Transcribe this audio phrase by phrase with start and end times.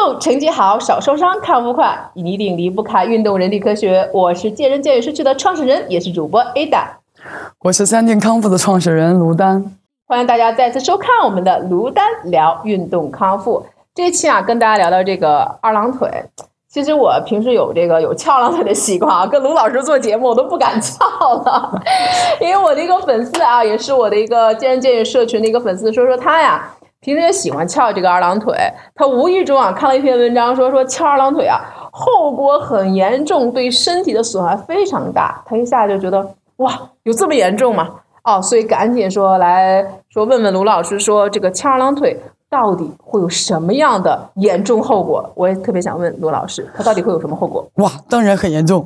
[0.00, 4.08] 动，成绩好，少受伤，康复快，你一定离不开运动人体科学。
[4.14, 6.84] 我是健人健语社区的创始人，也是主播 Ada。
[7.58, 9.76] 我是三健康复的创始人卢丹。
[10.06, 13.66] 欢迎大家再次收看我们的卢丹聊运动康复。
[13.94, 16.08] 这一期啊，跟大家聊聊这个二郎腿。
[16.70, 21.04] 其实我平时有这个有翘二郎腿的习惯啊，跟卢老师做节目我都不敢翘
[21.44, 21.78] 了，
[22.40, 26.74] 因为我的一个粉丝啊，也是我的一个健人健语社群的一个粉丝，说说他呀。
[27.02, 28.54] 平时也喜欢翘这个二郎腿，
[28.94, 31.58] 他无意中啊看了一篇文章，说说翘二郎腿啊
[31.90, 35.42] 后果很严重，对身体的损害非常大。
[35.46, 37.88] 他一下就觉得哇，有这么严重吗？
[38.24, 45.32] 哦，所以赶紧说来说问问卢老师，说这个翘二郎腿到底会有什么样的严重后果？
[45.34, 47.66] 我也特别想问卢老师，他到底会有什么后果？
[47.76, 48.84] 哇，当然很严重。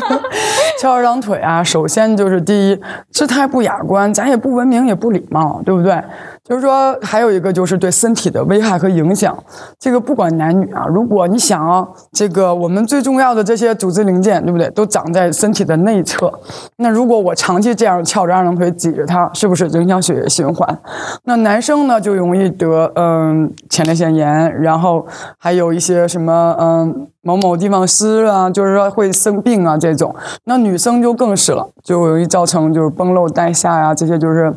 [0.80, 2.80] 翘二郎腿啊，首先就是第一，
[3.10, 6.02] 姿态不雅观，咱也不文明，也不礼貌，对不对？
[6.52, 9.34] 就是说，还有一个就是对身体的危害和影响。
[9.78, 14.68] 这个不管男女啊，如果你想啊，这个我们最重要的这些组织零件，对不对？
[14.72, 16.30] 都长在身体的内侧。
[16.76, 20.78] 那如果我长期这样翘着二郎腿挤着它，是不是影响血液循环？
[21.24, 25.06] 那男生呢，就容易得嗯前列腺炎，然后
[25.38, 30.14] 还有一些什么嗯某某地方湿啊，就是说会生病啊这种。
[30.44, 34.54] 那女生就更是了，就容易造成就是崩漏带下呀，这些就是。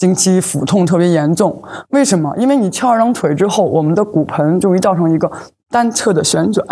[0.00, 2.34] 经期腹痛特别严重，为什么？
[2.38, 5.30] 因为你翘二郎腿之后，我们的骨盆就会造成一个
[5.68, 6.66] 单侧的旋转，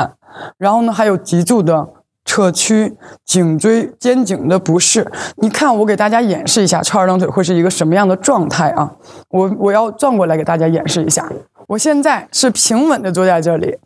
[0.57, 1.87] 然后呢，还有脊柱的
[2.25, 5.07] 侧屈、颈椎、肩颈的不适。
[5.37, 8.91] 你看，我给大家演示一下翘二郎腿会是一个什么样的状态啊？
[9.29, 11.31] 我我要转过来给大家演示一下。
[11.67, 13.77] 我现在是平稳的坐在这里，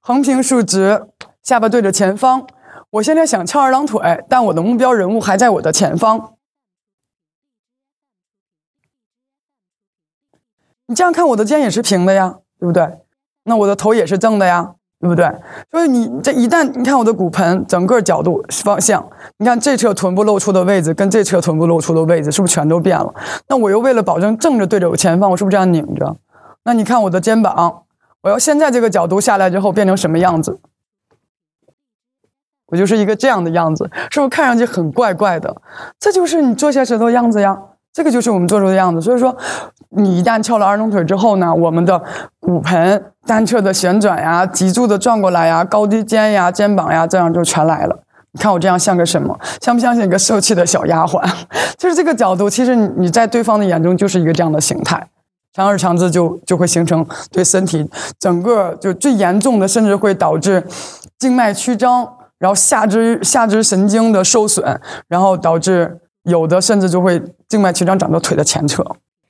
[0.00, 1.02] 横平竖直，
[1.42, 2.46] 下巴对着前方。
[2.92, 6.31] 我现在想翘二郎腿，但我的目标人物还在我的前方。
[10.92, 12.86] 你这样看，我的肩也是平的呀，对不对？
[13.44, 15.26] 那我的头也是正的呀，对不对？
[15.70, 19.02] 所以你这一旦你看我的骨盆整个角度方向，
[19.38, 23.10] 你看这侧臀部露出的位置跟这侧臀部露出的位置是不是全都变了？
[23.48, 26.14] 那我又为了保证正着对着我前方，我是不是这样拧着？
[26.64, 27.84] 那你看我的肩膀，
[28.20, 30.60] 我要现在这个角度下来之后变成什么样子？
[32.66, 35.56] 我就是一个这样的样子，是不是看上去很怪怪的？
[35.98, 37.58] 这就是你坐下时候样子呀。
[37.92, 39.36] 这个就是我们做出的样子，所以说，
[39.90, 42.02] 你一旦翘了二郎腿之后呢，我们的
[42.40, 47.98] 骨盆单侧的旋转呀，脊柱的转过来呀，高低肩呀，肩膀呀，这样就全来了。
[48.32, 49.38] 你看我这样像个什么？
[49.60, 51.22] 像不像一个受气的小丫鬟？
[51.76, 55.06] 就是这个角度，其实你你在对方的眼中就是一个这样的形态，
[55.52, 57.86] 长而长之就就会形成对身体
[58.18, 60.66] 整个就最严重的，甚至会导致
[61.18, 65.98] 静脉曲张，然后下肢下肢神经的受损，然后导致。
[66.24, 68.84] 有的甚至就会静脉曲张长到腿的前侧，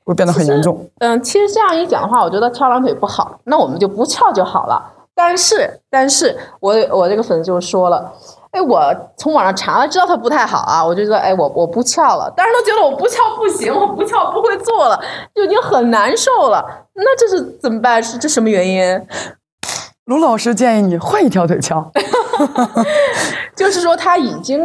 [0.04, 0.86] 会变得很严重。
[0.98, 4.92] 嗯，其实这样一讲的话，我觉得翘二郎腿不好，那我们就不翘就好了。
[5.14, 8.12] 但是，但是我我这个粉丝就说了，
[8.50, 12.32] 哎，我从网上查了，知道它不太好啊，我就觉得，哎，我我不翘了。
[12.36, 14.98] 但是他觉得我不翘不行，我不翘不会做了，
[15.34, 16.64] 就已经很难受了。
[16.94, 18.02] 那这是怎么办？
[18.02, 19.06] 是这什么原因？
[20.06, 21.90] 卢老师建议你换一条腿翘，
[23.54, 24.60] 就是说他已经。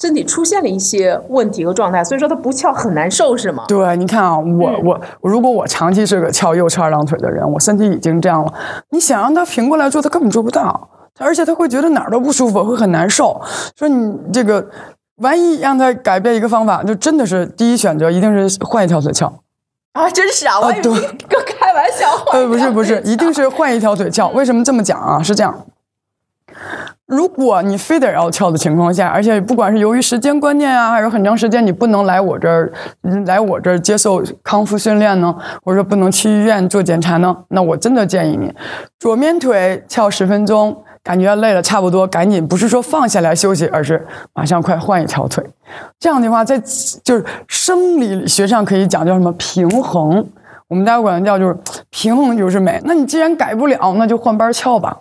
[0.00, 3.64] 身体出现了一些问题和状态，所以说它不翘很难受，是吗？
[3.66, 8.52] 对，你看啊，我我如果我长期是个翘右翘二郎腿的人，我身体已经这样了，
[8.90, 10.88] 你想让他平过来做，他根本做不到，
[11.18, 13.40] 而且他会觉得哪儿都不舒服，会很难受。
[13.76, 14.64] 说你这个，
[15.16, 19.26] 万一让他改变一个方法，就真的是第一选择一定是换一条腿翘
[19.94, 20.08] 啊！
[20.08, 20.80] 真是啊，我跟
[21.44, 22.06] 开玩笑。
[22.32, 24.28] 呃，不是不是，一定是换一条腿翘。
[24.28, 25.20] 为什么这么讲啊？
[25.20, 25.66] 是这样。
[27.08, 32.70] 如果你非得要翘的情况下，而且不管是由于时间观念啊，还是很长时间你不能来我这儿，
[33.24, 38.52] 来我这儿接受康复训练呢，或者说不能去医院做检查呢，那我真的建议你，
[39.00, 45.42] 左面腿翘十分钟，感觉累了差不多，赶紧不是说放下来休息，而是马上快换一条腿。
[45.98, 46.58] 这样的话，在
[47.02, 50.28] 就是生理学上可以讲叫什么平衡。
[50.68, 51.56] 我们大家管它叫就是
[51.88, 52.78] 平衡就是美。
[52.84, 54.94] 那你既然改不了，那就换班翘吧。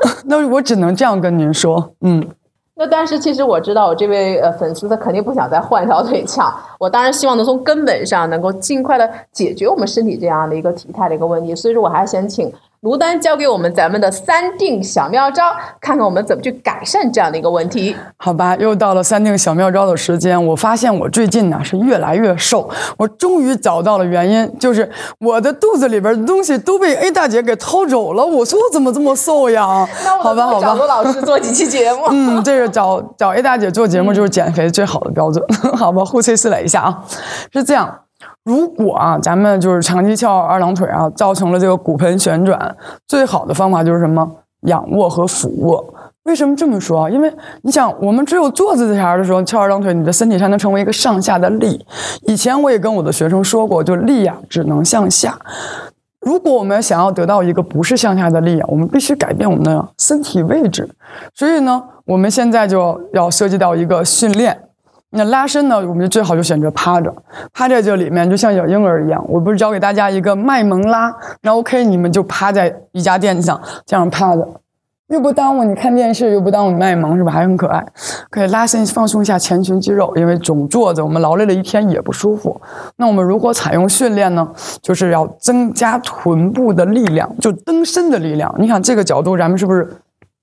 [0.26, 2.26] 那我只能这样跟您说，嗯。
[2.74, 6.48] 那但是其实我知道，我这位呃粉丝他肯定不想再换一条腿翘。
[6.78, 11.54] 我当然希望能从根本上能够尽快的解决我们身体这样的一个体态的一个问题。
[11.54, 12.52] 所以说，我还想请。
[12.82, 15.42] 卢丹教给我们咱们的三定小妙招，
[15.80, 17.96] 看看我们怎么去改善这样的一个问题。
[18.18, 20.46] 好吧，又到了三定小妙招的时间。
[20.46, 24.88] 我发现我最近呢是越来越瘦，我终于找到了原因，就是
[25.18, 28.24] 我的肚子里边的东西都被 A 大姐给偷走了。
[28.24, 29.66] 我说我怎么这么瘦呀？
[30.20, 32.04] 好吧，好吧，找卢老师做几期节目。
[32.12, 35.44] 嗯，这个找找 A 大姐做节目就是减肥最好的标准。
[35.76, 37.02] 好吧，互吹试了一下啊，
[37.52, 38.02] 是这样。
[38.48, 42.74] 如果啊，咱们就是长期翘二郎腿啊，造成了这个骨盆旋转，
[43.06, 44.26] 最好的方法就是什么？
[44.62, 45.84] 仰卧和俯卧。
[46.22, 47.10] 为什么这么说啊？
[47.10, 47.30] 因为
[47.60, 51.84] 你想，我们只有坐姿的时候翘二郎腿，你的身体才能成为一个上下的力。
[52.22, 55.38] 以前我也跟我的学生说过，就力呀只能向下。
[56.22, 60.88] 如果我们想要得到一个不是向下的力啊，我们必须改变我们的身体位置。
[61.34, 64.58] 所以呢，我们现在就要涉及到一个训练。
[65.10, 67.14] 那拉伸呢，我们就最好就选择趴着，
[67.52, 69.24] 趴在这里面，就像小婴儿一样。
[69.28, 74.46] 我不是教给大家一个卖萌拉，那 OK，你们就趴在瑜伽垫上这样趴着。
[75.08, 77.32] 又不耽误你看电视，又不耽误你卖萌，是吧？
[77.32, 77.82] 还很可爱，
[78.28, 82.60] 可以拉伸放松一下前群肌肉，因为总坐着，我们劳累了一天也不舒服。
[82.96, 84.46] 那我们如果采用训练呢，
[84.82, 88.54] 就是要增加臀部的力量，就蹬身的力量。
[88.58, 89.90] 你看这个角度，咱们是不是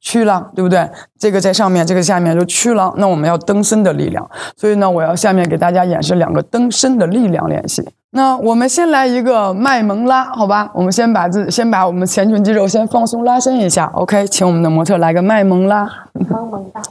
[0.05, 0.87] 屈了，对不对？
[1.19, 2.93] 这个在上面，这个下面就屈了。
[2.97, 7.83] 那我们要蹬身的力量，所以呢，我要下面给大家演示两个蹬身的力量练习。
[8.11, 10.69] 那我们先来一个卖萌拉，好吧？
[10.75, 14.27] 我们先把自先把我们前裙肌肉先放松拉伸一下，OK？
[14.27, 15.89] 请我们的模特来个卖萌拉，
[16.29, 16.81] 萌萌哒，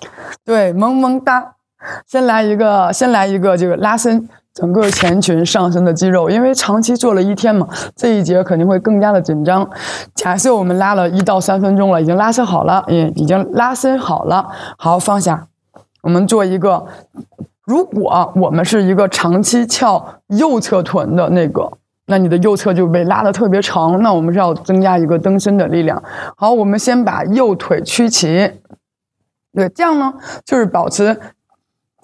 [0.44, 1.52] 对，萌萌哒。
[2.06, 9.68] 先来一个，先来一个这个拉伸整个前裙上身的肌肉，因为长期做了一天嘛，这一节肯定会更加的紧张。
[10.14, 14.48] 假设我们拉了一到三分钟了，已经拉伸好了，也已经拉伸好了，
[14.78, 15.48] 好放下，
[16.02, 16.86] 我们做一个。
[17.64, 21.72] 如果我们是一个长期翘右侧臀的那个，
[22.06, 24.00] 那你的右侧就被拉得特别长。
[24.02, 26.00] 那我们是要增加一个蹬身的力量。
[26.36, 28.52] 好，我们先把右腿屈起，
[29.54, 30.12] 对，这样呢
[30.44, 31.18] 就是保持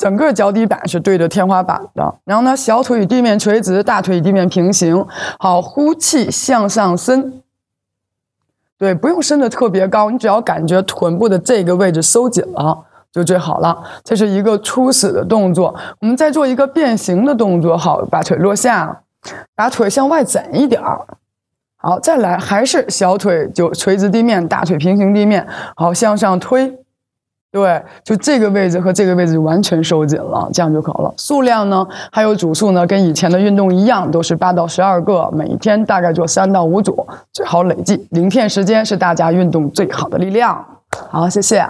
[0.01, 2.15] 整个脚底板是对着天花板的。
[2.25, 5.07] 然后呢，小腿与地面垂直，大腿与地面平行。
[5.39, 7.43] 好，呼气向上伸，
[8.79, 12.87] 对，不用伸得特别高，你只要感觉臀部的这个位置收紧了。
[13.13, 15.75] 就最好了，这是一个初始的动作。
[16.01, 19.03] 我们再做一个变形的动作，好，把腿落下，
[19.55, 20.99] 把腿向外展一点儿。
[21.77, 25.47] 好，再来，还是小腿就垂直地面，大腿平行地面。
[25.77, 26.79] 好，向上推，
[27.53, 31.13] 对，就这个位置和这个位置完全收紧了，这样就可了。
[31.17, 38.07] 数量呢，还有组数呢，跟以前的运动一样，都是八到十二个，每天大概做三到五组，最好累计。
[38.11, 40.65] 零片时间是大家运动最好的力量。
[41.09, 41.69] 好，谢谢。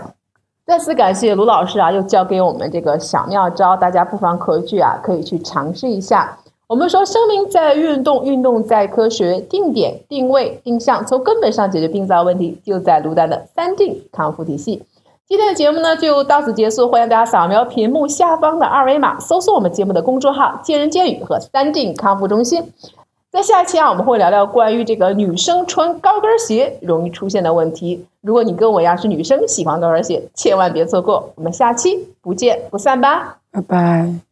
[0.67, 6.37] 再次感谢卢老师啊，又教给我们这个小妙招，大家不妨回去啊，可以去尝试一下。
[6.69, 14.81] 我们说，生命在运动，运动在科学，定点、定位、定向，从根本上解决病灶问题，就在卢丹的三定康复体系。
[15.31, 22.61] 今天的节目呢，就到此结束，欢迎大家扫描屏幕下方的二维码，搜索我们节目的公众号“见人见语”和“三定康复中心”。
[23.31, 28.05] 在下期啊，我们会聊聊关于这个女生穿高跟鞋容易出现的问题。
[28.23, 31.31] 如果你跟我一样是女生，喜欢高跟鞋，千万别错过。
[31.37, 34.30] 我们下期不见不散吧，拜拜。